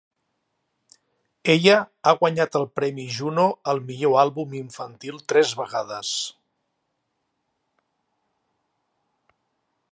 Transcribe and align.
Ella 1.53 1.75
ha 2.05 2.13
guanyat 2.21 2.57
el 2.61 2.65
Premi 2.79 3.05
Juno 3.19 3.45
al 3.73 3.83
millor 3.91 4.17
àlbum 4.23 4.57
infantil 4.61 5.21
tres 5.33 5.53
vegades. 5.61 6.17